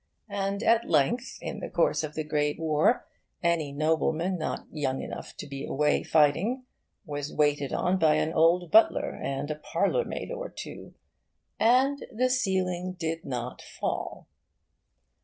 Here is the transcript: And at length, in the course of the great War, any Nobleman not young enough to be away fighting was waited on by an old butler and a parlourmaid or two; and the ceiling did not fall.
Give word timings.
And 0.29 0.63
at 0.63 0.89
length, 0.89 1.37
in 1.41 1.59
the 1.59 1.69
course 1.69 2.03
of 2.03 2.15
the 2.15 2.23
great 2.23 2.59
War, 2.59 3.05
any 3.43 3.71
Nobleman 3.71 4.35
not 4.39 4.65
young 4.71 4.99
enough 4.99 5.37
to 5.37 5.45
be 5.45 5.63
away 5.63 6.01
fighting 6.01 6.63
was 7.05 7.31
waited 7.31 7.71
on 7.71 7.99
by 7.99 8.15
an 8.15 8.33
old 8.33 8.71
butler 8.71 9.11
and 9.13 9.51
a 9.51 9.55
parlourmaid 9.59 10.31
or 10.31 10.49
two; 10.49 10.95
and 11.59 12.03
the 12.11 12.31
ceiling 12.31 12.93
did 12.97 13.25
not 13.25 13.61
fall. 13.61 14.27